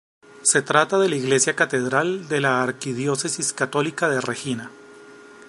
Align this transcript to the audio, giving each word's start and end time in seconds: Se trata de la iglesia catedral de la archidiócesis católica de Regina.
Se 0.41 0.63
trata 0.63 0.97
de 0.97 1.09
la 1.09 1.15
iglesia 1.15 1.55
catedral 1.55 2.27
de 2.27 2.41
la 2.41 2.63
archidiócesis 2.63 3.53
católica 3.53 4.09
de 4.09 4.19
Regina. 4.19 4.71